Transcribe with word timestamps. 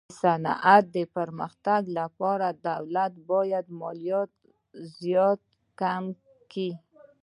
د 0.09 0.13
صنعت 0.25 0.83
د 0.95 0.97
پرمختګ 1.15 1.81
لپاره 1.99 2.47
دولت 2.69 3.13
باید 3.29 3.65
مالیات 3.79 4.31
زیات 4.99 5.41
کم 5.79 6.03
کي. 6.51 6.69